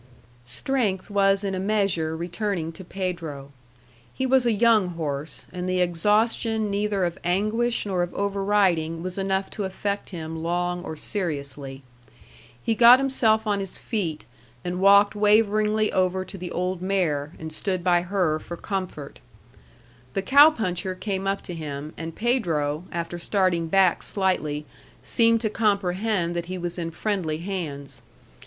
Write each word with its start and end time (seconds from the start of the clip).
Strength 0.47 1.11
was 1.11 1.43
in 1.43 1.53
a 1.53 1.59
measure 1.59 2.17
returning 2.17 2.71
to 2.71 2.83
Pedro. 2.83 3.51
He 4.11 4.25
was 4.25 4.47
a 4.47 4.51
young 4.51 4.87
horse, 4.87 5.45
and 5.53 5.69
the 5.69 5.79
exhaustion 5.79 6.71
neither 6.71 7.05
of 7.05 7.19
anguish 7.23 7.85
nor 7.85 8.01
of 8.01 8.11
over 8.15 8.43
riding 8.43 9.03
was 9.03 9.19
enough 9.19 9.51
to 9.51 9.63
affect 9.63 10.09
him 10.09 10.41
long 10.41 10.83
or 10.83 10.95
seriously. 10.95 11.83
He 12.63 12.73
got 12.73 12.97
himself 12.97 13.45
on 13.45 13.59
his 13.59 13.77
feet 13.77 14.25
and 14.65 14.81
walked 14.81 15.13
waveringly 15.13 15.91
over 15.91 16.25
to 16.25 16.35
the 16.35 16.49
old 16.49 16.81
mare, 16.81 17.33
and 17.37 17.53
stood 17.53 17.83
by 17.83 18.01
her 18.01 18.39
for 18.39 18.57
comfort. 18.57 19.19
The 20.15 20.23
cow 20.23 20.49
puncher 20.49 20.95
came 20.95 21.27
up 21.27 21.43
to 21.43 21.53
him, 21.53 21.93
and 21.95 22.15
Pedro, 22.15 22.85
after 22.91 23.19
starting 23.19 23.67
back 23.67 24.01
slightly, 24.01 24.65
seemed 25.03 25.41
to 25.41 25.49
comprehend 25.51 26.35
that 26.35 26.47
he 26.47 26.57
was 26.57 26.79
in 26.79 26.89
friendly 26.89 27.37
hands. 27.37 28.01